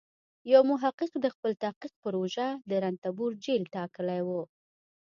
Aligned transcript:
یو 0.51 0.61
محقق 0.71 1.11
د 1.21 1.25
خپل 1.35 1.51
تحقیق 1.63 1.93
پروژه 2.03 2.47
د 2.69 2.71
رنتبور 2.83 3.31
جېل 3.43 3.63
ټاکلی 3.75 4.21
و. 4.27 4.29